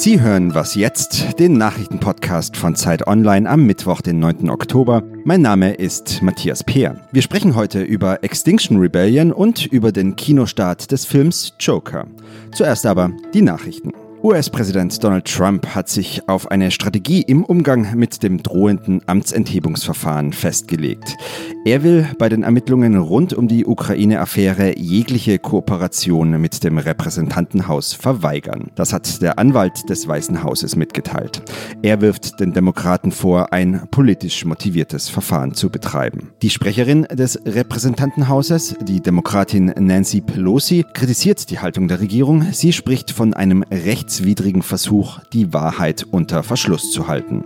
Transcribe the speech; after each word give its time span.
Sie 0.00 0.22
hören 0.22 0.54
Was 0.54 0.76
jetzt, 0.76 1.38
den 1.38 1.58
Nachrichtenpodcast 1.58 2.56
von 2.56 2.74
Zeit 2.74 3.06
Online 3.06 3.46
am 3.46 3.66
Mittwoch, 3.66 4.00
den 4.00 4.18
9. 4.18 4.48
Oktober. 4.48 5.02
Mein 5.24 5.42
Name 5.42 5.74
ist 5.74 6.22
Matthias 6.22 6.64
Peer. 6.64 6.96
Wir 7.12 7.20
sprechen 7.20 7.54
heute 7.54 7.82
über 7.82 8.24
Extinction 8.24 8.78
Rebellion 8.78 9.30
und 9.30 9.66
über 9.66 9.92
den 9.92 10.16
Kinostart 10.16 10.90
des 10.90 11.04
Films 11.04 11.52
Joker. 11.60 12.06
Zuerst 12.54 12.86
aber 12.86 13.10
die 13.34 13.42
Nachrichten. 13.42 13.92
US-Präsident 14.22 15.02
Donald 15.02 15.24
Trump 15.24 15.66
hat 15.74 15.88
sich 15.88 16.28
auf 16.28 16.50
eine 16.50 16.70
Strategie 16.70 17.22
im 17.22 17.42
Umgang 17.42 17.94
mit 17.96 18.22
dem 18.22 18.42
drohenden 18.42 19.00
Amtsenthebungsverfahren 19.06 20.34
festgelegt. 20.34 21.16
Er 21.64 21.82
will 21.82 22.06
bei 22.18 22.28
den 22.28 22.42
Ermittlungen 22.42 22.98
rund 22.98 23.32
um 23.32 23.48
die 23.48 23.64
Ukraine-Affäre 23.64 24.78
jegliche 24.78 25.38
Kooperation 25.38 26.38
mit 26.38 26.62
dem 26.64 26.76
Repräsentantenhaus 26.76 27.94
verweigern. 27.94 28.70
Das 28.74 28.92
hat 28.92 29.22
der 29.22 29.38
Anwalt 29.38 29.88
des 29.88 30.06
Weißen 30.06 30.42
Hauses 30.42 30.76
mitgeteilt. 30.76 31.40
Er 31.80 32.02
wirft 32.02 32.40
den 32.40 32.52
Demokraten 32.52 33.12
vor, 33.12 33.54
ein 33.54 33.88
politisch 33.90 34.44
motiviertes 34.44 35.08
Verfahren 35.08 35.54
zu 35.54 35.70
betreiben. 35.70 36.28
Die 36.42 36.50
Sprecherin 36.50 37.04
des 37.04 37.40
Repräsentantenhauses, 37.46 38.76
die 38.82 39.00
Demokratin 39.00 39.72
Nancy 39.78 40.20
Pelosi, 40.20 40.84
kritisiert 40.92 41.48
die 41.50 41.60
Haltung 41.60 41.88
der 41.88 42.00
Regierung. 42.00 42.52
Sie 42.52 42.74
spricht 42.74 43.10
von 43.12 43.32
einem 43.32 43.62
Recht 43.62 44.09
rechtswidrigen 44.10 44.62
Versuch, 44.62 45.20
die 45.32 45.52
Wahrheit 45.52 46.04
unter 46.10 46.42
Verschluss 46.42 46.90
zu 46.90 47.06
halten. 47.06 47.44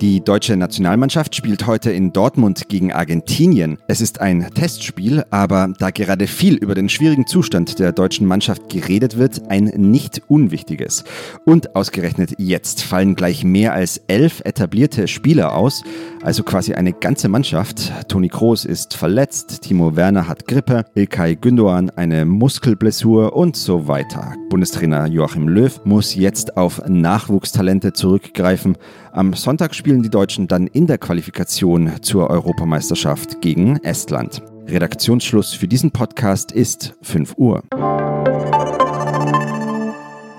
Die 0.00 0.20
deutsche 0.20 0.56
Nationalmannschaft 0.56 1.36
spielt 1.36 1.66
heute 1.66 1.92
in 1.92 2.12
Dortmund 2.12 2.68
gegen 2.68 2.92
Argentinien. 2.92 3.78
Es 3.86 4.00
ist 4.00 4.20
ein 4.20 4.48
Testspiel, 4.52 5.24
aber 5.30 5.72
da 5.78 5.90
gerade 5.90 6.26
viel 6.26 6.54
über 6.54 6.74
den 6.74 6.88
schwierigen 6.88 7.26
Zustand 7.26 7.78
der 7.78 7.92
deutschen 7.92 8.26
Mannschaft 8.26 8.68
geredet 8.68 9.16
wird, 9.16 9.42
ein 9.48 9.66
nicht 9.76 10.22
unwichtiges. 10.26 11.04
Und 11.44 11.76
ausgerechnet 11.76 12.34
jetzt 12.38 12.82
fallen 12.82 13.14
gleich 13.14 13.44
mehr 13.44 13.74
als 13.74 14.00
elf 14.08 14.40
etablierte 14.44 15.06
Spieler 15.06 15.54
aus, 15.54 15.84
also 16.22 16.42
quasi 16.42 16.74
eine 16.74 16.92
ganze 16.92 17.28
Mannschaft. 17.28 17.92
Toni 18.08 18.28
Kroos 18.28 18.64
ist 18.64 18.94
verletzt, 18.94 19.62
Timo 19.62 19.94
Werner 19.94 20.26
hat 20.26 20.48
Grippe, 20.48 20.84
Ilkay 20.94 21.34
Gündoğan 21.34 21.90
eine 21.90 22.24
Muskelblessur 22.24 23.36
und 23.36 23.56
so 23.56 23.86
weiter. 23.86 24.34
Bundestrainer 24.48 25.06
Joachim 25.06 25.48
Löw 25.48 25.80
muss 25.84 26.14
jetzt 26.14 26.56
auf 26.56 26.82
Nachwuchstalente 26.86 27.92
zurückgreifen. 27.92 28.76
Am 29.14 29.34
Sonntag 29.34 29.74
spielen 29.74 30.02
die 30.02 30.08
Deutschen 30.08 30.48
dann 30.48 30.66
in 30.66 30.86
der 30.86 30.96
Qualifikation 30.96 32.00
zur 32.00 32.30
Europameisterschaft 32.30 33.42
gegen 33.42 33.76
Estland. 33.84 34.42
Redaktionsschluss 34.66 35.52
für 35.52 35.68
diesen 35.68 35.90
Podcast 35.90 36.50
ist 36.50 36.94
5 37.02 37.34
Uhr. 37.36 37.62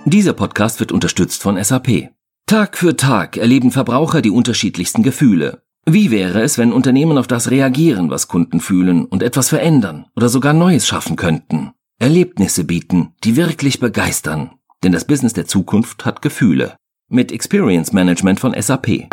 Dieser 0.05 0.33
Podcast 0.33 0.79
wird 0.79 0.91
unterstützt 0.91 1.43
von 1.43 1.63
SAP. 1.63 2.09
Tag 2.47 2.75
für 2.75 2.97
Tag 2.97 3.37
erleben 3.37 3.69
Verbraucher 3.69 4.23
die 4.23 4.31
unterschiedlichsten 4.31 5.03
Gefühle. 5.03 5.61
Wie 5.85 6.09
wäre 6.09 6.41
es, 6.41 6.57
wenn 6.57 6.73
Unternehmen 6.73 7.19
auf 7.19 7.27
das 7.27 7.51
reagieren, 7.51 8.09
was 8.09 8.27
Kunden 8.27 8.59
fühlen 8.59 9.05
und 9.05 9.21
etwas 9.21 9.49
verändern 9.49 10.07
oder 10.15 10.29
sogar 10.29 10.53
Neues 10.53 10.87
schaffen 10.87 11.15
könnten? 11.15 11.73
Erlebnisse 11.99 12.63
bieten, 12.63 13.13
die 13.23 13.35
wirklich 13.35 13.79
begeistern. 13.79 14.55
Denn 14.83 14.93
das 14.93 15.05
Business 15.05 15.33
der 15.33 15.45
Zukunft 15.45 16.05
hat 16.05 16.23
Gefühle 16.23 16.75
mit 17.13 17.31
Experience 17.31 17.93
Management 17.93 18.39
von 18.39 18.59
SAP. 18.59 19.07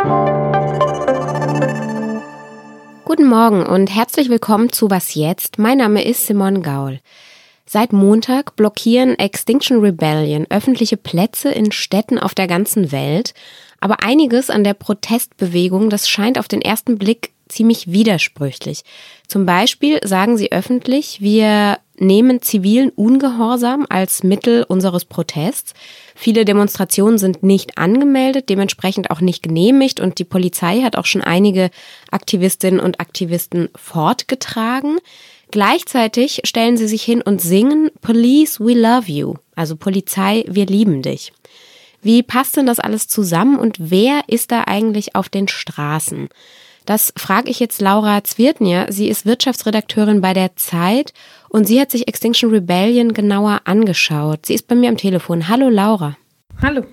Guten 3.05 3.27
Morgen 3.27 3.63
und 3.63 3.93
herzlich 3.93 4.29
willkommen 4.29 4.71
zu 4.71 4.89
Was 4.89 5.13
jetzt? 5.13 5.59
Mein 5.59 5.77
Name 5.77 6.03
ist 6.03 6.25
Simon 6.25 6.63
Gaul. 6.63 6.99
Seit 7.67 7.93
Montag 7.93 8.55
blockieren 8.55 9.19
Extinction 9.19 9.81
Rebellion 9.81 10.47
öffentliche 10.49 10.97
Plätze 10.97 11.51
in 11.51 11.71
Städten 11.71 12.17
auf 12.17 12.33
der 12.33 12.47
ganzen 12.47 12.91
Welt. 12.91 13.35
Aber 13.79 14.03
einiges 14.03 14.49
an 14.49 14.63
der 14.63 14.73
Protestbewegung, 14.73 15.91
das 15.91 16.09
scheint 16.09 16.39
auf 16.39 16.47
den 16.47 16.61
ersten 16.61 16.97
Blick 16.97 17.31
ziemlich 17.51 17.91
widersprüchlich. 17.91 18.83
Zum 19.27 19.45
Beispiel 19.45 19.99
sagen 20.03 20.37
sie 20.37 20.51
öffentlich, 20.51 21.21
wir 21.21 21.77
nehmen 21.97 22.41
zivilen 22.41 22.89
Ungehorsam 22.89 23.85
als 23.89 24.23
Mittel 24.23 24.63
unseres 24.63 25.05
Protests. 25.05 25.73
Viele 26.15 26.45
Demonstrationen 26.45 27.17
sind 27.17 27.43
nicht 27.43 27.77
angemeldet, 27.77 28.49
dementsprechend 28.49 29.11
auch 29.11 29.21
nicht 29.21 29.43
genehmigt 29.43 29.99
und 29.99 30.19
die 30.19 30.23
Polizei 30.23 30.81
hat 30.81 30.95
auch 30.95 31.05
schon 31.05 31.21
einige 31.21 31.69
Aktivistinnen 32.09 32.79
und 32.79 32.99
Aktivisten 32.99 33.69
fortgetragen. 33.75 34.97
Gleichzeitig 35.51 36.41
stellen 36.45 36.77
sie 36.77 36.87
sich 36.87 37.03
hin 37.03 37.21
und 37.21 37.41
singen 37.41 37.91
Police, 38.01 38.59
we 38.59 38.73
love 38.73 39.11
you. 39.11 39.35
Also 39.55 39.75
Polizei, 39.75 40.45
wir 40.47 40.65
lieben 40.65 41.01
dich. 41.01 41.33
Wie 42.01 42.23
passt 42.23 42.57
denn 42.57 42.65
das 42.65 42.79
alles 42.79 43.07
zusammen 43.07 43.59
und 43.59 43.77
wer 43.79 44.23
ist 44.27 44.51
da 44.51 44.63
eigentlich 44.65 45.15
auf 45.15 45.29
den 45.29 45.47
Straßen? 45.47 46.29
Das 46.91 47.13
frage 47.15 47.49
ich 47.49 47.61
jetzt 47.61 47.79
Laura 47.79 48.21
Zwirtnier. 48.21 48.87
Sie 48.89 49.07
ist 49.07 49.25
Wirtschaftsredakteurin 49.25 50.19
bei 50.19 50.33
der 50.33 50.57
Zeit 50.57 51.13
und 51.47 51.65
sie 51.65 51.79
hat 51.79 51.89
sich 51.89 52.09
Extinction 52.09 52.49
Rebellion 52.49 53.13
genauer 53.13 53.61
angeschaut. 53.63 54.45
Sie 54.45 54.53
ist 54.53 54.67
bei 54.67 54.75
mir 54.75 54.89
am 54.89 54.97
Telefon. 54.97 55.47
Hallo 55.47 55.69
Laura. 55.69 56.17
Hallo. 56.61 56.83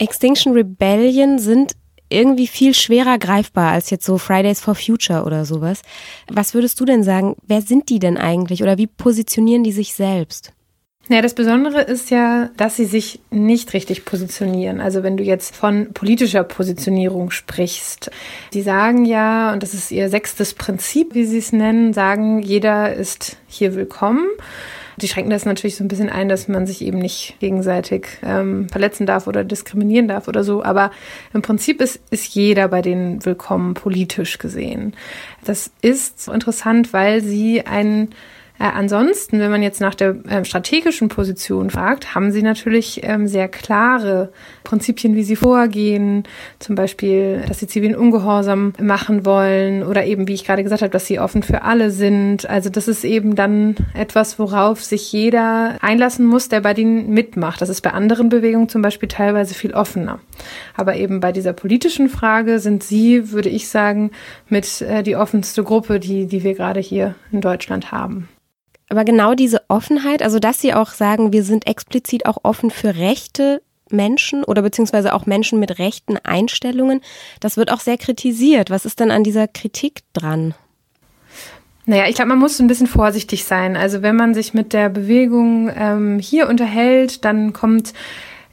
Extinction 0.00 0.54
Rebellion 0.54 1.38
sind 1.38 1.76
irgendwie 2.08 2.48
viel 2.48 2.74
schwerer 2.74 3.16
greifbar 3.16 3.70
als 3.70 3.90
jetzt 3.90 4.06
so 4.06 4.18
Fridays 4.18 4.60
for 4.60 4.74
Future 4.74 5.22
oder 5.22 5.44
sowas. 5.44 5.82
Was 6.26 6.52
würdest 6.52 6.80
du 6.80 6.84
denn 6.84 7.04
sagen? 7.04 7.36
Wer 7.46 7.62
sind 7.62 7.90
die 7.90 8.00
denn 8.00 8.16
eigentlich 8.16 8.64
oder 8.64 8.76
wie 8.76 8.88
positionieren 8.88 9.62
die 9.62 9.70
sich 9.70 9.94
selbst? 9.94 10.52
Ja, 11.10 11.22
das 11.22 11.32
Besondere 11.32 11.80
ist 11.80 12.10
ja, 12.10 12.50
dass 12.58 12.76
sie 12.76 12.84
sich 12.84 13.20
nicht 13.30 13.72
richtig 13.72 14.04
positionieren. 14.04 14.78
Also 14.78 15.02
wenn 15.02 15.16
du 15.16 15.24
jetzt 15.24 15.56
von 15.56 15.94
politischer 15.94 16.44
Positionierung 16.44 17.30
sprichst. 17.30 18.10
Sie 18.52 18.60
sagen 18.60 19.06
ja, 19.06 19.54
und 19.54 19.62
das 19.62 19.72
ist 19.72 19.90
ihr 19.90 20.10
sechstes 20.10 20.52
Prinzip, 20.52 21.14
wie 21.14 21.24
sie 21.24 21.38
es 21.38 21.50
nennen, 21.50 21.94
sagen, 21.94 22.42
jeder 22.42 22.92
ist 22.92 23.38
hier 23.46 23.74
willkommen. 23.74 24.26
Die 24.98 25.08
schränken 25.08 25.30
das 25.30 25.46
natürlich 25.46 25.76
so 25.76 25.84
ein 25.84 25.88
bisschen 25.88 26.10
ein, 26.10 26.28
dass 26.28 26.46
man 26.46 26.66
sich 26.66 26.82
eben 26.82 26.98
nicht 26.98 27.36
gegenseitig 27.40 28.08
ähm, 28.22 28.68
verletzen 28.68 29.06
darf 29.06 29.26
oder 29.26 29.44
diskriminieren 29.44 30.08
darf 30.08 30.28
oder 30.28 30.44
so. 30.44 30.62
Aber 30.62 30.90
im 31.32 31.40
Prinzip 31.40 31.80
ist, 31.80 32.00
ist 32.10 32.34
jeder 32.34 32.68
bei 32.68 32.82
denen 32.82 33.24
willkommen 33.24 33.72
politisch 33.72 34.36
gesehen. 34.36 34.94
Das 35.42 35.70
ist 35.80 36.28
interessant, 36.28 36.92
weil 36.92 37.22
sie 37.22 37.64
einen 37.64 38.10
äh, 38.58 38.64
ansonsten, 38.64 39.38
wenn 39.38 39.50
man 39.50 39.62
jetzt 39.62 39.80
nach 39.80 39.94
der 39.94 40.16
äh, 40.26 40.44
strategischen 40.44 41.08
Position 41.08 41.70
fragt, 41.70 42.14
haben 42.14 42.32
sie 42.32 42.42
natürlich 42.42 43.00
ähm, 43.04 43.28
sehr 43.28 43.48
klare 43.48 44.32
Prinzipien, 44.64 45.14
wie 45.14 45.22
sie 45.22 45.36
vorgehen. 45.36 46.24
Zum 46.58 46.74
Beispiel, 46.74 47.42
dass 47.46 47.60
sie 47.60 47.68
zivilen 47.68 47.94
Ungehorsam 47.94 48.72
machen 48.80 49.24
wollen 49.24 49.84
oder 49.84 50.04
eben, 50.04 50.26
wie 50.26 50.34
ich 50.34 50.44
gerade 50.44 50.64
gesagt 50.64 50.82
habe, 50.82 50.90
dass 50.90 51.06
sie 51.06 51.20
offen 51.20 51.44
für 51.44 51.62
alle 51.62 51.92
sind. 51.92 52.50
Also 52.50 52.68
das 52.68 52.88
ist 52.88 53.04
eben 53.04 53.36
dann 53.36 53.76
etwas, 53.94 54.40
worauf 54.40 54.82
sich 54.82 55.12
jeder 55.12 55.76
einlassen 55.80 56.26
muss, 56.26 56.48
der 56.48 56.60
bei 56.60 56.74
denen 56.74 57.10
mitmacht. 57.10 57.60
Das 57.60 57.68
ist 57.68 57.82
bei 57.82 57.92
anderen 57.92 58.28
Bewegungen 58.28 58.68
zum 58.68 58.82
Beispiel 58.82 59.08
teilweise 59.08 59.54
viel 59.54 59.72
offener. 59.72 60.18
Aber 60.76 60.96
eben 60.96 61.20
bei 61.20 61.30
dieser 61.30 61.52
politischen 61.52 62.08
Frage 62.08 62.58
sind 62.58 62.82
sie, 62.82 63.30
würde 63.30 63.48
ich 63.50 63.68
sagen, 63.68 64.10
mit 64.48 64.80
äh, 64.82 65.04
die 65.04 65.14
offenste 65.14 65.62
Gruppe, 65.62 66.00
die, 66.00 66.26
die 66.26 66.42
wir 66.42 66.54
gerade 66.54 66.80
hier 66.80 67.14
in 67.30 67.40
Deutschland 67.40 67.92
haben. 67.92 68.28
Aber 68.88 69.04
genau 69.04 69.34
diese 69.34 69.62
Offenheit, 69.68 70.22
also 70.22 70.38
dass 70.38 70.60
sie 70.60 70.74
auch 70.74 70.90
sagen, 70.90 71.32
wir 71.32 71.44
sind 71.44 71.66
explizit 71.66 72.26
auch 72.26 72.38
offen 72.42 72.70
für 72.70 72.96
rechte 72.96 73.62
Menschen 73.90 74.44
oder 74.44 74.62
beziehungsweise 74.62 75.14
auch 75.14 75.26
Menschen 75.26 75.60
mit 75.60 75.78
rechten 75.78 76.16
Einstellungen, 76.18 77.00
das 77.40 77.56
wird 77.56 77.70
auch 77.72 77.80
sehr 77.80 77.98
kritisiert. 77.98 78.70
Was 78.70 78.84
ist 78.84 79.00
denn 79.00 79.10
an 79.10 79.24
dieser 79.24 79.48
Kritik 79.48 80.02
dran? 80.12 80.54
Naja, 81.86 82.04
ich 82.06 82.16
glaube, 82.16 82.28
man 82.28 82.38
muss 82.38 82.60
ein 82.60 82.66
bisschen 82.66 82.86
vorsichtig 82.86 83.44
sein. 83.44 83.74
Also 83.74 84.02
wenn 84.02 84.14
man 84.14 84.34
sich 84.34 84.52
mit 84.52 84.74
der 84.74 84.90
Bewegung 84.90 85.70
ähm, 85.74 86.18
hier 86.18 86.46
unterhält, 86.46 87.24
dann 87.24 87.54
kommt 87.54 87.94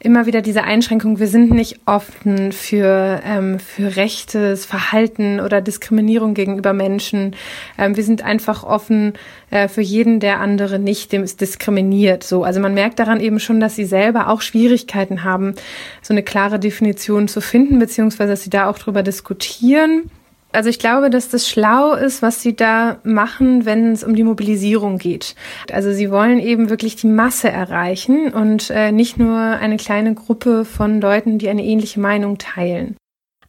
immer 0.05 0.27
wieder 0.27 0.41
diese 0.41 0.63
Einschränkung, 0.63 1.19
wir 1.19 1.27
sind 1.27 1.51
nicht 1.51 1.79
offen 1.85 2.51
für, 2.51 3.21
ähm, 3.25 3.59
für 3.59 3.95
rechtes 3.95 4.65
Verhalten 4.65 5.39
oder 5.39 5.61
Diskriminierung 5.61 6.35
gegenüber 6.35 6.73
Menschen. 6.73 7.35
Ähm, 7.77 7.97
wir 7.97 8.03
sind 8.03 8.21
einfach 8.21 8.63
offen 8.63 9.13
äh, 9.49 9.67
für 9.67 9.81
jeden, 9.81 10.19
der 10.19 10.39
andere 10.39 10.77
nicht 10.79 11.11
diskriminiert. 11.11 12.23
So, 12.23 12.43
also 12.43 12.59
man 12.59 12.73
merkt 12.75 12.99
daran 12.99 13.19
eben 13.19 13.39
schon, 13.39 13.59
dass 13.59 13.75
sie 13.75 13.85
selber 13.85 14.29
auch 14.29 14.41
Schwierigkeiten 14.41 15.23
haben, 15.23 15.55
so 16.01 16.13
eine 16.13 16.23
klare 16.23 16.59
Definition 16.59 17.27
zu 17.27 17.41
finden, 17.41 17.79
beziehungsweise 17.79 18.31
dass 18.31 18.43
sie 18.43 18.49
da 18.51 18.69
auch 18.69 18.77
drüber 18.77 19.01
diskutieren. 19.01 20.11
Also 20.55 20.69
ich 20.69 20.79
glaube, 20.79 21.09
dass 21.09 21.29
das 21.29 21.47
schlau 21.47 21.93
ist, 21.93 22.21
was 22.21 22.41
sie 22.41 22.55
da 22.55 22.99
machen, 23.03 23.65
wenn 23.65 23.91
es 23.91 24.03
um 24.03 24.15
die 24.15 24.23
Mobilisierung 24.23 24.97
geht. 24.97 25.35
Also 25.71 25.91
sie 25.91 26.11
wollen 26.11 26.39
eben 26.39 26.69
wirklich 26.69 26.95
die 26.95 27.07
Masse 27.07 27.49
erreichen 27.49 28.33
und 28.33 28.69
äh, 28.69 28.91
nicht 28.91 29.17
nur 29.17 29.37
eine 29.37 29.77
kleine 29.77 30.13
Gruppe 30.13 30.65
von 30.65 31.01
Leuten, 31.01 31.37
die 31.37 31.49
eine 31.49 31.63
ähnliche 31.63 31.99
Meinung 31.99 32.37
teilen. 32.37 32.95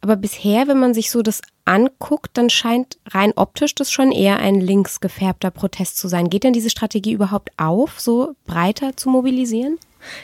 Aber 0.01 0.15
bisher, 0.15 0.67
wenn 0.67 0.79
man 0.79 0.93
sich 0.93 1.09
so 1.11 1.21
das 1.21 1.41
anguckt, 1.65 2.31
dann 2.37 2.49
scheint 2.49 2.97
rein 3.09 3.33
optisch 3.35 3.75
das 3.75 3.91
schon 3.91 4.11
eher 4.11 4.37
ein 4.39 4.61
links 4.61 4.99
gefärbter 4.99 5.51
Protest 5.51 5.97
zu 5.97 6.07
sein. 6.07 6.29
Geht 6.29 6.43
denn 6.43 6.53
diese 6.53 6.69
Strategie 6.69 7.13
überhaupt 7.13 7.49
auf, 7.57 7.99
so 7.99 8.35
breiter 8.45 8.95
zu 8.95 9.09
mobilisieren? 9.09 9.77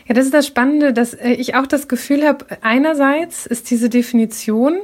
Ja, 0.08 0.16
das 0.16 0.26
ist 0.26 0.34
das 0.34 0.48
Spannende, 0.48 0.94
dass 0.94 1.14
äh, 1.14 1.32
ich 1.32 1.56
auch 1.56 1.68
das 1.68 1.88
Gefühl 1.88 2.26
habe, 2.26 2.46
einerseits 2.62 3.46
ist 3.46 3.70
diese 3.72 3.90
Definition 3.90 4.78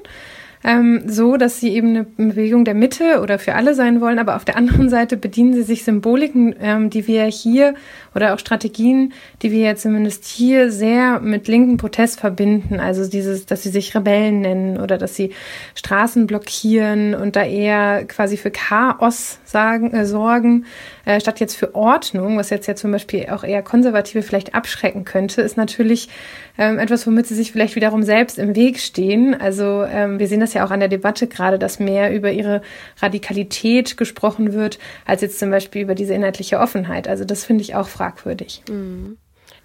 ähm, 0.64 1.04
so, 1.08 1.38
dass 1.38 1.60
sie 1.60 1.70
eben 1.70 1.90
eine 1.90 2.04
Bewegung 2.04 2.66
der 2.66 2.74
Mitte 2.74 3.22
oder 3.22 3.40
für 3.40 3.56
alle 3.56 3.74
sein 3.76 4.02
wollen, 4.02 4.20
aber 4.20 4.36
auf 4.36 4.46
der 4.46 4.58
anderen 4.58 4.90
Seite 4.90 5.16
bedienen 5.16 5.54
sie 5.54 5.64
sich 5.64 5.84
Symboliken, 5.84 6.54
ähm, 6.60 6.90
die 6.90 7.08
wir 7.08 7.24
hier 7.26 7.76
oder 8.14 8.34
auch 8.34 8.40
Strategien, 8.40 9.14
die 9.42 9.52
wir 9.52 9.60
ja 9.60 9.76
zumindest 9.76 10.26
hier 10.26 10.72
sehr 10.72 11.20
mit 11.22 11.48
linken 11.48 11.78
Protest 11.78 12.20
verbinden. 12.20 12.80
Also 12.80 13.10
dieses, 13.10 13.46
dass 13.46 13.64
sie 13.64 13.70
sich 13.70 13.96
Rebellen 13.96 14.42
nennen 14.42 14.80
oder 14.80 14.98
dass 14.98 15.16
sie 15.16 15.32
Straßen 15.76 16.28
blockieren 16.28 17.16
und 17.16 17.36
da 17.36 17.44
eher 17.44 18.06
quasi 18.06 18.36
für 18.36 18.52
Chaos 18.52 19.40
sagen, 19.46 19.94
äh, 19.94 20.06
sorgen, 20.06 20.66
äh, 21.06 21.20
statt 21.20 21.40
jetzt 21.40 21.56
für 21.56 21.76
Ordnung, 21.76 22.38
was 22.38 22.50
jetzt 22.50 22.68
ja 22.68 22.76
zum 22.76 22.92
Beispiel 22.92 23.28
auch 23.30 23.44
eher 23.44 23.64
Konservative 23.64 24.22
vielleicht 24.22 24.56
abschrecken 24.56 25.06
könnte, 25.06 25.42
ist 25.42 25.58
natürlich 25.58 26.10
ähm, 26.58 26.78
etwas, 26.78 27.08
womit 27.08 27.28
sie 27.28 27.36
sich 27.36 27.52
vielleicht 27.52 27.76
wiederum 27.76 28.04
selbst 28.04 28.38
im 28.38 28.56
Weg 28.56 28.80
stehen. 28.80 29.40
Also 29.40 29.86
ähm, 29.90 30.20
wir 30.20 30.28
sehen 30.28 30.42
das 30.42 30.49
ja 30.54 30.66
auch 30.66 30.72
an 30.72 30.80
der 30.80 30.90
Debatte 30.90 31.28
gerade, 31.28 31.60
dass 31.60 31.80
mehr 31.80 32.14
über 32.14 32.32
ihre 32.32 32.62
Radikalität 33.02 33.98
gesprochen 33.98 34.54
wird, 34.54 34.80
als 35.06 35.22
jetzt 35.22 35.40
zum 35.40 35.50
Beispiel 35.50 35.82
über 35.82 35.96
diese 35.96 36.14
inhaltliche 36.14 36.60
Offenheit. 36.60 37.08
Also 37.08 37.26
das 37.26 37.44
finde 37.44 37.64
ich 37.64 37.76
auch 37.76 37.88
fragwürdig. 37.88 38.64
Mhm. 38.70 39.18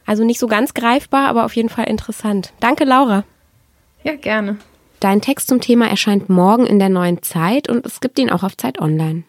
Also 0.06 0.24
nicht 0.24 0.38
so 0.38 0.46
ganz 0.46 0.74
greifbar, 0.74 1.28
aber 1.28 1.44
auf 1.44 1.56
jeden 1.56 1.68
Fall 1.68 1.88
interessant. 1.88 2.52
Danke, 2.60 2.84
Laura. 2.84 3.24
Ja, 4.02 4.16
gerne. 4.16 4.58
Dein 5.00 5.20
Text 5.20 5.48
zum 5.48 5.60
Thema 5.60 5.88
erscheint 5.88 6.28
morgen 6.28 6.66
in 6.66 6.78
der 6.78 6.88
neuen 6.88 7.22
Zeit 7.22 7.68
und 7.68 7.84
es 7.84 8.00
gibt 8.00 8.18
ihn 8.18 8.30
auch 8.30 8.42
auf 8.42 8.56
Zeit 8.56 8.80
Online. 8.80 9.24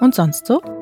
Und 0.00 0.14
sonst 0.14 0.46
so? 0.46 0.79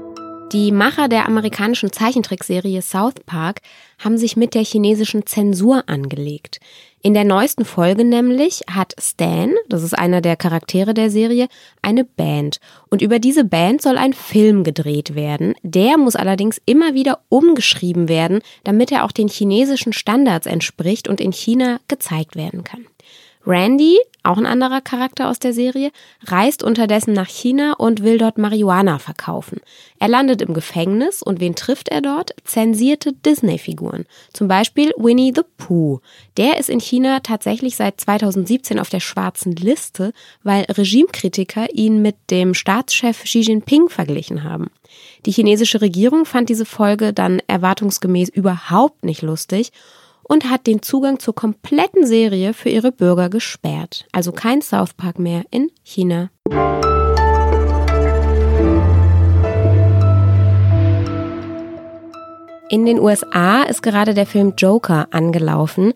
Die 0.53 0.73
Macher 0.73 1.09
der 1.09 1.27
amerikanischen 1.27 1.93
Zeichentrickserie 1.93 2.81
South 2.81 3.21
Park 3.27 3.61
haben 3.99 4.17
sich 4.17 4.35
mit 4.35 4.55
der 4.55 4.65
chinesischen 4.65 5.27
Zensur 5.27 5.85
angelegt. 5.89 6.59
In 7.03 7.13
der 7.13 7.25
neuesten 7.25 7.67
Folge 7.67 8.03
nämlich 8.03 8.63
hat 8.71 8.95
Stan, 8.99 9.53
das 9.69 9.83
ist 9.83 9.93
einer 9.93 10.23
der 10.23 10.37
Charaktere 10.37 10.95
der 10.95 11.11
Serie, 11.11 11.49
eine 11.83 12.03
Band. 12.03 12.61
Und 12.89 13.03
über 13.03 13.19
diese 13.19 13.45
Band 13.45 13.83
soll 13.83 13.99
ein 13.99 14.15
Film 14.15 14.65
gedreht 14.65 15.15
werden. 15.15 15.55
Der 15.63 15.99
muss 15.99 16.17
allerdings 16.17 16.59
immer 16.65 16.95
wieder 16.95 17.21
umgeschrieben 17.29 18.09
werden, 18.09 18.41
damit 18.65 18.91
er 18.91 19.05
auch 19.05 19.13
den 19.13 19.29
chinesischen 19.29 19.93
Standards 19.93 20.47
entspricht 20.47 21.09
und 21.09 21.21
in 21.21 21.33
China 21.33 21.79
gezeigt 21.89 22.37
werden 22.37 22.65
kann. 22.65 22.87
Randy, 23.49 23.99
auch 24.25 24.37
ein 24.37 24.45
anderer 24.45 24.83
Charakter 24.83 25.31
aus 25.31 25.39
der 25.39 25.55
Serie, 25.55 25.91
reist 26.27 26.63
unterdessen 26.63 27.15
nach 27.15 27.29
China 27.29 27.73
und 27.73 28.03
will 28.03 28.19
dort 28.19 28.37
Marihuana 28.37 28.99
verkaufen. 28.99 29.63
Er 29.99 30.09
landet 30.09 30.43
im 30.43 30.53
Gefängnis 30.53 31.23
und 31.23 31.41
wen 31.41 31.55
trifft 31.55 31.89
er 31.89 32.03
dort? 32.03 32.35
Zensierte 32.45 33.15
Disney-Figuren. 33.15 34.05
Zum 34.35 34.49
Beispiel 34.49 34.93
Winnie 34.99 35.33
the 35.35 35.45
Pooh. 35.57 36.01
Der 36.37 36.59
ist 36.59 36.69
in 36.69 36.79
China 36.79 37.21
tatsächlich 37.21 37.77
seit 37.77 37.99
2017 37.99 38.79
auf 38.79 38.91
der 38.91 39.01
schwarzen 39.01 39.53
Liste, 39.53 40.13
weil 40.43 40.65
Regimekritiker 40.65 41.73
ihn 41.73 42.03
mit 42.03 42.17
dem 42.31 42.53
Staatschef 42.53 43.25
Xi 43.25 43.41
Jinping 43.41 43.89
verglichen 43.89 44.45
haben. 44.45 44.71
Die 45.25 45.33
chinesische 45.33 45.81
Regierung 45.81 46.27
fand 46.27 46.51
diese 46.51 46.67
Folge 46.67 47.15
dann 47.15 47.41
erwartungsgemäß 47.47 48.29
überhaupt 48.29 49.05
nicht 49.05 49.23
lustig 49.23 49.73
und 50.29 50.49
hat 50.49 50.67
den 50.67 50.83
Zugang 50.83 51.19
zur 51.19 51.35
kompletten 51.35 52.07
Serie 52.07 52.55
für 52.55 52.69
ihre 52.69 52.93
Bürger 52.93 53.29
gesperrt. 53.29 54.07
Also 54.13 54.31
kein 54.31 54.63
South 54.63 54.95
Park 54.95 55.19
mehr 55.19 55.43
in 55.51 55.71
China. 55.83 56.31
In 62.71 62.85
den 62.85 63.01
USA 63.01 63.63
ist 63.63 63.83
gerade 63.83 64.13
der 64.13 64.27
Film 64.27 64.53
Joker 64.59 65.09
angelaufen. 65.11 65.95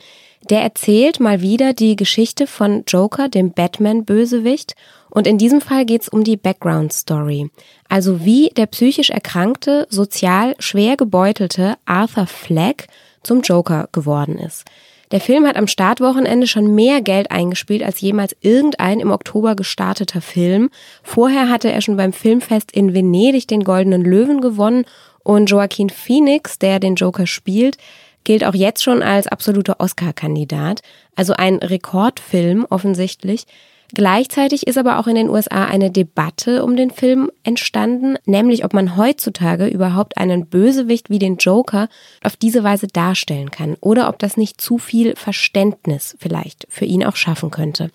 Der 0.49 0.62
erzählt 0.62 1.20
mal 1.20 1.43
wieder 1.43 1.75
die 1.75 1.96
Geschichte 1.96 2.46
von 2.46 2.84
Joker, 2.87 3.29
dem 3.29 3.52
Batman-Bösewicht. 3.52 4.75
Und 5.11 5.26
in 5.26 5.37
diesem 5.37 5.61
Fall 5.61 5.84
geht 5.84 6.02
es 6.02 6.08
um 6.08 6.25
die 6.25 6.38
Background 6.38 6.93
Story. 6.93 7.50
Also 7.90 8.25
wie 8.25 8.49
der 8.56 8.67
psychisch 8.67 9.11
erkrankte, 9.11 9.87
sozial 9.90 10.55
schwer 10.58 10.96
gebeutelte 10.96 11.76
Arthur 11.84 12.26
Fleck 12.26 12.87
zum 13.23 13.43
Joker 13.43 13.89
geworden 13.93 14.39
ist. 14.39 14.65
Der 15.13 15.21
Film 15.21 15.47
hat 15.47 15.57
am 15.57 15.67
Startwochenende 15.67 16.47
schon 16.47 16.75
mehr 16.75 17.03
Geld 17.03 17.31
eingespielt 17.31 17.83
als 17.83 18.01
jemals 18.01 18.35
irgendein 18.41 18.99
im 18.99 19.11
Oktober 19.11 19.55
gestarteter 19.55 20.23
Film. 20.23 20.71
Vorher 21.03 21.51
hatte 21.51 21.71
er 21.71 21.83
schon 21.83 21.99
beim 21.99 22.15
Filmfest 22.15 22.73
in 22.73 22.95
Venedig 22.95 23.47
den 23.47 23.63
Goldenen 23.63 24.03
Löwen 24.03 24.41
gewonnen 24.41 24.87
und 25.23 25.51
Joaquin 25.51 25.91
Phoenix, 25.91 26.59
der 26.59 26.81
den 26.81 26.95
Joker 26.95 27.27
spielt, 27.27 27.77
gilt 28.25 28.43
auch 28.43 28.55
jetzt 28.55 28.83
schon 28.83 29.03
als 29.03 29.27
absoluter 29.27 29.81
Oscar-Kandidat. 29.81 30.81
Also 31.15 31.35
ein 31.35 31.57
Rekordfilm 31.57 32.67
offensichtlich. 32.71 33.45
Gleichzeitig 33.94 34.67
ist 34.67 34.79
aber 34.79 34.99
auch 34.99 35.06
in 35.06 35.17
den 35.17 35.29
USA 35.29 35.67
eine 35.67 35.91
Debatte 35.91 36.65
um 36.65 36.77
den 36.77 36.91
Film 36.91 37.31
entstanden, 37.44 38.17
nämlich 38.25 38.65
ob 38.65 38.73
man 38.73 38.97
heutzutage 38.97 39.67
überhaupt 39.67 40.17
einen 40.17 40.47
Bösewicht 40.47 41.11
wie 41.11 41.19
den 41.19 41.37
Joker 41.37 41.89
auf 42.23 42.37
diese 42.37 42.65
Weise 42.65 42.87
darstellen 42.87 43.50
kann 43.50 43.77
oder 43.81 44.09
ob 44.09 44.19
das 44.19 44.39
nicht 44.39 44.62
zu 44.62 44.79
viel 44.79 45.15
Verständnis 45.15 46.17
vielleicht 46.19 46.67
für 46.71 46.87
ihn 46.87 47.05
auch 47.05 47.17
schaffen 47.17 47.50
könnte. 47.50 47.91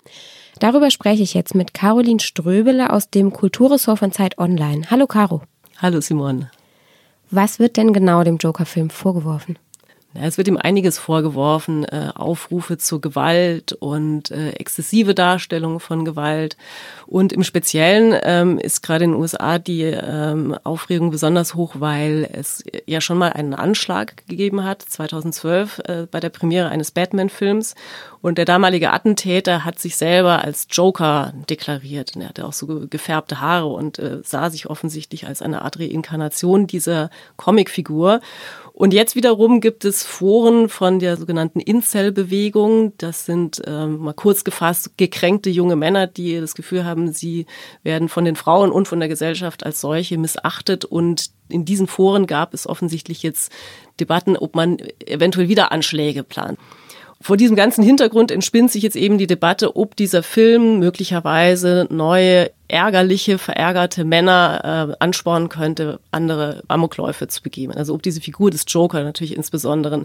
Darüber 0.60 0.92
spreche 0.92 1.24
ich 1.24 1.34
jetzt 1.34 1.56
mit 1.56 1.74
Caroline 1.74 2.20
Ströbele 2.20 2.92
aus 2.92 3.10
dem 3.10 3.32
Kulturressort 3.32 3.98
von 3.98 4.12
Zeit 4.12 4.38
Online. 4.38 4.82
Hallo 4.90 5.08
Caro. 5.08 5.42
Hallo 5.78 6.00
Simone. 6.00 6.50
Was 7.30 7.58
wird 7.58 7.76
denn 7.76 7.92
genau 7.92 8.22
dem 8.22 8.36
Joker-Film 8.36 8.90
vorgeworfen? 8.90 9.58
Es 10.14 10.38
wird 10.38 10.48
ihm 10.48 10.56
einiges 10.56 10.98
vorgeworfen, 10.98 11.84
äh, 11.84 12.10
Aufrufe 12.14 12.78
zur 12.78 13.00
Gewalt 13.00 13.74
und 13.74 14.30
äh, 14.30 14.50
exzessive 14.52 15.14
Darstellung 15.14 15.80
von 15.80 16.06
Gewalt. 16.06 16.56
Und 17.06 17.32
im 17.32 17.44
Speziellen 17.44 18.18
ähm, 18.22 18.58
ist 18.58 18.82
gerade 18.82 19.04
in 19.04 19.12
den 19.12 19.20
USA 19.20 19.58
die 19.58 19.82
ähm, 19.82 20.56
Aufregung 20.64 21.10
besonders 21.10 21.54
hoch, 21.54 21.76
weil 21.78 22.28
es 22.32 22.64
ja 22.86 23.02
schon 23.02 23.18
mal 23.18 23.34
einen 23.34 23.52
Anschlag 23.52 24.26
gegeben 24.26 24.64
hat, 24.64 24.80
2012, 24.80 25.78
äh, 25.80 26.06
bei 26.10 26.20
der 26.20 26.30
Premiere 26.30 26.70
eines 26.70 26.90
Batman-Films. 26.90 27.74
Und 28.22 28.38
der 28.38 28.46
damalige 28.46 28.92
Attentäter 28.92 29.64
hat 29.64 29.78
sich 29.78 29.96
selber 29.96 30.42
als 30.42 30.66
Joker 30.70 31.34
deklariert. 31.48 32.16
Und 32.16 32.22
er 32.22 32.30
hatte 32.30 32.46
auch 32.46 32.54
so 32.54 32.86
gefärbte 32.88 33.40
Haare 33.40 33.66
und 33.66 33.98
äh, 33.98 34.20
sah 34.24 34.48
sich 34.48 34.68
offensichtlich 34.68 35.26
als 35.26 35.42
eine 35.42 35.62
Art 35.62 35.78
Reinkarnation 35.78 36.66
dieser 36.66 37.10
Comicfigur. 37.36 38.20
Und 38.78 38.94
jetzt 38.94 39.16
wiederum 39.16 39.60
gibt 39.60 39.84
es 39.84 40.04
Foren 40.04 40.68
von 40.68 41.00
der 41.00 41.16
sogenannten 41.16 41.58
Incel-Bewegung. 41.58 42.92
Das 42.96 43.26
sind 43.26 43.60
ähm, 43.66 43.98
mal 43.98 44.12
kurz 44.12 44.44
gefasst 44.44 44.96
gekränkte 44.96 45.50
junge 45.50 45.74
Männer, 45.74 46.06
die 46.06 46.38
das 46.40 46.54
Gefühl 46.54 46.84
haben, 46.84 47.12
sie 47.12 47.46
werden 47.82 48.08
von 48.08 48.24
den 48.24 48.36
Frauen 48.36 48.70
und 48.70 48.86
von 48.86 49.00
der 49.00 49.08
Gesellschaft 49.08 49.66
als 49.66 49.80
solche 49.80 50.16
missachtet. 50.16 50.84
Und 50.84 51.30
in 51.48 51.64
diesen 51.64 51.88
Foren 51.88 52.28
gab 52.28 52.54
es 52.54 52.68
offensichtlich 52.68 53.24
jetzt 53.24 53.50
Debatten, 53.98 54.36
ob 54.36 54.54
man 54.54 54.78
eventuell 55.04 55.48
wieder 55.48 55.72
Anschläge 55.72 56.22
plant. 56.22 56.56
Vor 57.20 57.36
diesem 57.36 57.56
ganzen 57.56 57.82
Hintergrund 57.82 58.30
entspinnt 58.30 58.70
sich 58.70 58.84
jetzt 58.84 58.94
eben 58.94 59.18
die 59.18 59.26
Debatte, 59.26 59.74
ob 59.74 59.96
dieser 59.96 60.22
Film 60.22 60.78
möglicherweise 60.78 61.88
neue 61.90 62.52
ärgerliche, 62.68 63.38
verärgerte 63.38 64.04
Männer 64.04 64.90
äh, 64.90 64.96
anspornen 65.02 65.48
könnte, 65.48 66.00
andere 66.10 66.62
Amokläufe 66.68 67.28
zu 67.28 67.42
begeben. 67.42 67.72
Also 67.72 67.94
ob 67.94 68.02
diese 68.02 68.20
Figur 68.20 68.50
des 68.50 68.64
Joker 68.68 69.02
natürlich 69.02 69.34
insbesondere 69.34 70.04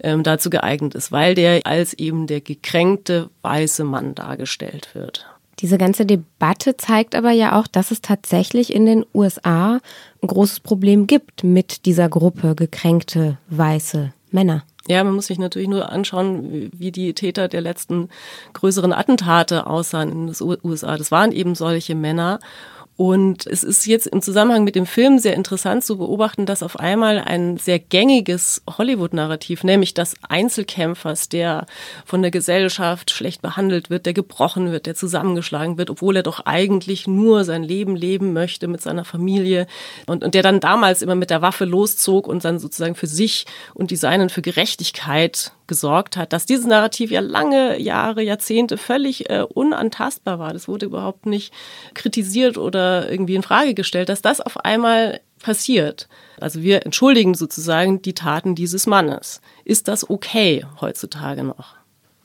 ähm, 0.00 0.22
dazu 0.22 0.50
geeignet 0.50 0.94
ist, 0.94 1.10
weil 1.12 1.34
der 1.34 1.60
als 1.64 1.94
eben 1.94 2.26
der 2.26 2.40
gekränkte 2.40 3.30
weiße 3.42 3.84
Mann 3.84 4.14
dargestellt 4.14 4.94
wird. 4.94 5.26
Diese 5.60 5.78
ganze 5.78 6.06
Debatte 6.06 6.76
zeigt 6.76 7.14
aber 7.14 7.30
ja 7.30 7.58
auch, 7.58 7.66
dass 7.66 7.90
es 7.90 8.00
tatsächlich 8.00 8.72
in 8.72 8.86
den 8.86 9.06
USA 9.14 9.80
ein 10.22 10.26
großes 10.26 10.60
Problem 10.60 11.06
gibt 11.06 11.44
mit 11.44 11.86
dieser 11.86 12.08
Gruppe 12.08 12.54
gekränkte 12.54 13.38
weiße 13.48 14.12
Männer. 14.30 14.64
Ja, 14.88 15.04
man 15.04 15.14
muss 15.14 15.28
sich 15.28 15.38
natürlich 15.38 15.68
nur 15.68 15.90
anschauen, 15.90 16.70
wie 16.76 16.90
die 16.90 17.14
Täter 17.14 17.48
der 17.48 17.60
letzten 17.60 18.08
größeren 18.52 18.92
Attentate 18.92 19.66
aussahen 19.66 20.10
in 20.10 20.26
den 20.26 20.58
USA. 20.64 20.96
Das 20.96 21.12
waren 21.12 21.32
eben 21.32 21.54
solche 21.54 21.94
Männer. 21.94 22.40
Und 23.02 23.48
es 23.48 23.64
ist 23.64 23.84
jetzt 23.86 24.06
im 24.06 24.22
Zusammenhang 24.22 24.62
mit 24.62 24.76
dem 24.76 24.86
Film 24.86 25.18
sehr 25.18 25.34
interessant 25.34 25.82
zu 25.82 25.98
beobachten, 25.98 26.46
dass 26.46 26.62
auf 26.62 26.78
einmal 26.78 27.18
ein 27.18 27.56
sehr 27.56 27.80
gängiges 27.80 28.62
Hollywood-Narrativ, 28.78 29.64
nämlich 29.64 29.92
das 29.92 30.14
Einzelkämpfers, 30.28 31.28
der 31.28 31.66
von 32.04 32.22
der 32.22 32.30
Gesellschaft 32.30 33.10
schlecht 33.10 33.42
behandelt 33.42 33.90
wird, 33.90 34.06
der 34.06 34.12
gebrochen 34.12 34.70
wird, 34.70 34.86
der 34.86 34.94
zusammengeschlagen 34.94 35.78
wird, 35.78 35.90
obwohl 35.90 36.14
er 36.14 36.22
doch 36.22 36.46
eigentlich 36.46 37.08
nur 37.08 37.42
sein 37.42 37.64
Leben 37.64 37.96
leben 37.96 38.32
möchte 38.32 38.68
mit 38.68 38.80
seiner 38.80 39.04
Familie 39.04 39.66
und, 40.06 40.22
und 40.22 40.34
der 40.34 40.44
dann 40.44 40.60
damals 40.60 41.02
immer 41.02 41.16
mit 41.16 41.30
der 41.30 41.42
Waffe 41.42 41.64
loszog 41.64 42.28
und 42.28 42.44
dann 42.44 42.60
sozusagen 42.60 42.94
für 42.94 43.08
sich 43.08 43.46
und 43.74 43.90
die 43.90 43.96
Seinen 43.96 44.30
für 44.30 44.42
Gerechtigkeit 44.42 45.50
gesorgt 45.66 46.16
hat, 46.16 46.32
dass 46.32 46.46
dieses 46.46 46.66
Narrativ 46.66 47.10
ja 47.10 47.20
lange 47.20 47.80
Jahre, 47.80 48.22
Jahrzehnte 48.22 48.78
völlig 48.78 49.30
äh, 49.30 49.42
unantastbar 49.42 50.38
war. 50.38 50.52
Das 50.52 50.68
wurde 50.68 50.86
überhaupt 50.86 51.26
nicht 51.26 51.52
kritisiert 51.94 52.58
oder 52.58 53.10
irgendwie 53.10 53.34
in 53.34 53.42
Frage 53.42 53.74
gestellt, 53.74 54.08
dass 54.08 54.22
das 54.22 54.40
auf 54.40 54.64
einmal 54.64 55.20
passiert. 55.42 56.08
Also 56.40 56.62
wir 56.62 56.84
entschuldigen 56.84 57.34
sozusagen 57.34 58.02
die 58.02 58.14
Taten 58.14 58.54
dieses 58.54 58.86
Mannes. 58.86 59.40
Ist 59.64 59.88
das 59.88 60.08
okay 60.08 60.64
heutzutage 60.80 61.42
noch? 61.42 61.74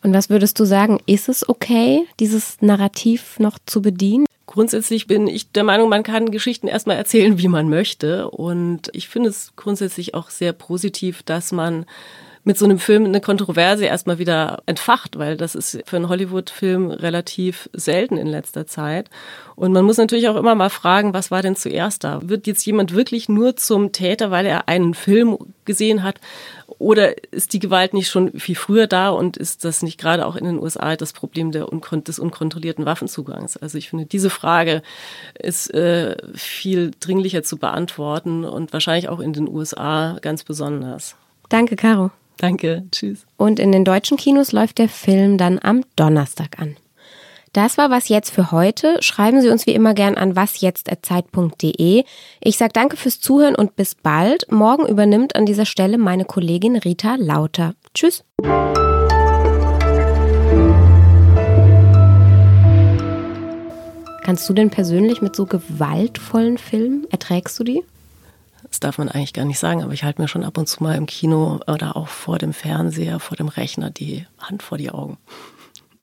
Und 0.04 0.14
was 0.14 0.30
würdest 0.30 0.60
du 0.60 0.66
sagen, 0.66 1.00
ist 1.06 1.28
es 1.28 1.48
okay, 1.50 2.08
dieses 2.20 2.62
Narrativ 2.62 3.40
noch 3.40 3.58
zu 3.66 3.82
bedienen? 3.82 4.26
Grundsätzlich 4.46 5.08
bin 5.08 5.28
ich 5.28 5.52
der 5.52 5.66
Meinung, 5.66 5.90
man 5.90 6.04
kann 6.04 6.32
Geschichten 6.32 6.68
erstmal 6.68 6.96
erzählen, 6.96 7.38
wie 7.38 7.50
man 7.50 7.68
möchte. 7.68 8.30
Und 8.30 8.90
ich 8.94 9.10
finde 9.10 9.30
es 9.30 9.54
grundsätzlich 9.58 10.14
auch 10.14 10.30
sehr 10.30 10.54
positiv, 10.54 11.24
dass 11.24 11.52
man 11.52 11.86
mit 12.48 12.58
so 12.58 12.64
einem 12.64 12.80
Film 12.80 13.04
eine 13.04 13.20
Kontroverse 13.20 13.84
erstmal 13.84 14.20
wieder 14.20 14.64
entfacht, 14.68 15.20
weil 15.20 15.36
das 15.36 15.54
ist 15.54 15.82
für 15.86 15.98
einen 15.98 16.08
Hollywood-Film 16.08 16.92
relativ 16.92 17.70
selten 17.74 18.16
in 18.16 18.26
letzter 18.26 18.66
Zeit. 18.66 19.10
Und 19.58 19.74
man 19.74 19.84
muss 19.84 19.98
natürlich 19.98 20.30
auch 20.30 20.38
immer 20.38 20.56
mal 20.56 20.70
fragen, 20.70 21.14
was 21.14 21.30
war 21.30 21.42
denn 21.42 21.58
zuerst 21.58 22.06
da? 22.06 22.22
Wird 22.24 22.48
jetzt 22.48 22.66
jemand 22.66 22.94
wirklich 22.94 23.28
nur 23.28 23.58
zum 23.58 23.92
Täter, 23.92 24.32
weil 24.32 24.46
er 24.46 24.70
einen 24.70 24.94
Film 24.94 25.38
gesehen 25.66 26.04
hat? 26.04 26.22
Oder 26.80 27.16
ist 27.34 27.52
die 27.52 27.60
Gewalt 27.60 27.94
nicht 27.94 28.08
schon 28.08 28.40
viel 28.40 28.56
früher 28.56 28.88
da 28.88 29.10
und 29.10 29.36
ist 29.36 29.66
das 29.66 29.84
nicht 29.84 30.00
gerade 30.00 30.26
auch 30.26 30.38
in 30.38 30.46
den 30.46 30.58
USA 30.58 30.96
das 30.96 31.12
Problem 31.12 31.54
unkon 31.54 32.06
des 32.06 32.18
unkontrollierten 32.18 32.86
Waffenzugangs? 32.86 33.58
Also 33.58 33.78
ich 33.78 33.90
finde, 33.90 34.06
diese 34.06 34.30
Frage 34.30 34.84
ist 35.38 35.74
äh, 35.74 36.16
viel 36.34 36.92
dringlicher 36.98 37.44
zu 37.44 37.58
beantworten 37.58 38.46
und 38.46 38.72
wahrscheinlich 38.72 39.10
auch 39.10 39.20
in 39.20 39.34
den 39.34 39.50
USA 39.50 40.18
ganz 40.22 40.46
besonders. 40.46 41.18
Danke, 41.50 41.76
Caro. 41.76 42.12
Danke, 42.38 42.86
tschüss. 42.92 43.26
Und 43.36 43.60
in 43.60 43.72
den 43.72 43.84
deutschen 43.84 44.18
Kinos 44.18 44.52
läuft 44.52 44.78
der 44.78 44.90
Film 44.90 45.38
dann 45.38 45.60
am 45.62 45.84
Donnerstag 45.96 46.60
an. 46.60 46.78
Das 47.54 47.78
war 47.78 47.90
was 47.90 48.10
jetzt 48.10 48.30
für 48.30 48.52
heute. 48.52 48.98
Schreiben 49.02 49.42
Sie 49.42 49.50
uns 49.50 49.66
wie 49.66 49.72
immer 49.72 49.96
gern 49.96 50.16
an 50.16 50.36
wasjetzt@zeit.de. 50.36 52.04
Ich 52.40 52.58
sage 52.58 52.74
danke 52.74 52.98
fürs 52.98 53.20
Zuhören 53.20 53.56
und 53.56 53.76
bis 53.76 53.96
bald. 53.96 54.52
Morgen 54.52 54.86
übernimmt 54.86 55.36
an 55.36 55.48
dieser 55.48 55.66
Stelle 55.66 55.98
meine 55.98 56.26
Kollegin 56.26 56.76
Rita 56.76 57.16
Lauter. 57.16 57.74
Tschüss. 57.96 58.24
Kannst 64.24 64.48
du 64.50 64.54
denn 64.54 64.70
persönlich 64.70 65.22
mit 65.22 65.36
so 65.36 65.46
gewaltvollen 65.46 66.58
Filmen, 66.58 67.08
erträgst 67.10 67.58
du 67.58 67.64
die? 67.64 67.82
Das 68.70 68.80
darf 68.80 68.98
man 68.98 69.10
eigentlich 69.10 69.34
gar 69.34 69.46
nicht 69.46 69.60
sagen, 69.60 69.84
aber 69.84 69.94
ich 69.94 70.04
halte 70.04 70.22
mir 70.22 70.28
schon 70.28 70.44
ab 70.44 70.58
und 70.58 70.68
zu 70.68 70.84
mal 70.84 70.96
im 70.96 71.06
Kino 71.06 71.60
oder 71.68 71.96
auch 71.96 72.08
vor 72.08 72.38
dem 72.38 72.54
Fernseher, 72.54 73.20
vor 73.20 73.38
dem 73.38 73.48
Rechner 73.48 73.90
die 73.90 74.26
Hand 74.40 74.64
vor 74.64 74.78
die 74.78 74.92
Augen. 74.92 75.18